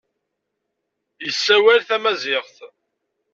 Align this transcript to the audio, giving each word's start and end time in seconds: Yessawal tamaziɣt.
Yessawal 1.25 1.81
tamaziɣt. 1.87 2.57